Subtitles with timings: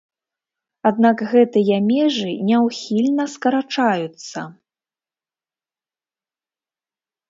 [0.89, 4.49] Аднак гэтыя межы няўхільна скарачаюцца.